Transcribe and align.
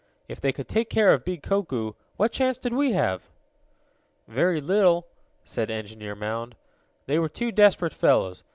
If 0.27 0.41
they 0.41 0.51
could 0.51 0.67
take 0.67 0.89
care 0.89 1.13
of 1.13 1.23
big 1.23 1.43
Koku, 1.43 1.91
what 2.17 2.31
chance 2.31 2.57
did 2.57 2.73
we 2.73 2.93
have?" 2.93 3.29
"Very 4.27 4.59
little," 4.59 5.05
said 5.43 5.69
Engineer 5.69 6.15
Mound. 6.15 6.55
"They 7.05 7.19
were 7.19 7.29
desperate 7.29 7.93
fellows. 7.93 8.43